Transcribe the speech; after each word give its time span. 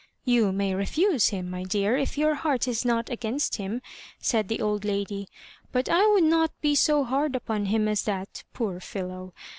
"You 0.35 0.51
may 0.51 0.73
refuse 0.73 1.27
him, 1.27 1.47
my 1.51 1.61
dear, 1.61 1.95
if 1.95 2.17
your 2.17 2.33
heart 2.33 2.67
is 2.67 2.83
not 2.83 3.11
against 3.11 3.57
him," 3.57 3.83
said 4.17 4.47
the 4.47 4.59
old 4.59 4.83
lady;" 4.83 5.27
but 5.71 5.87
I 5.89 6.07
would 6.07 6.23
not 6.23 6.59
be 6.59 6.73
so 6.73 7.03
hard 7.03 7.35
upon 7.35 7.65
him 7.67 7.87
as 7.87 8.01
that, 8.05 8.43
poor 8.51 8.79
fellow. 8.79 9.31